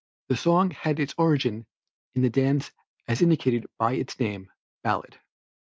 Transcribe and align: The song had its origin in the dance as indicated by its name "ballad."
The 0.29 0.35
song 0.35 0.71
had 0.71 0.99
its 0.99 1.13
origin 1.15 1.67
in 2.15 2.23
the 2.23 2.29
dance 2.31 2.71
as 3.07 3.21
indicated 3.21 3.67
by 3.77 3.93
its 3.93 4.19
name 4.19 4.49
"ballad." 4.83 5.19